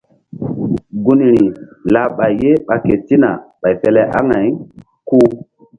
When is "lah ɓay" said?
1.93-2.33